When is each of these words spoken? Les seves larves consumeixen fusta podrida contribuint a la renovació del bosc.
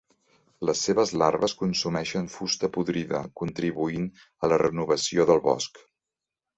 Les 0.69 0.79
seves 0.87 1.11
larves 1.23 1.55
consumeixen 1.59 2.31
fusta 2.37 2.71
podrida 2.79 3.23
contribuint 3.43 4.11
a 4.49 4.53
la 4.53 4.63
renovació 4.67 5.33
del 5.33 5.49
bosc. 5.51 5.89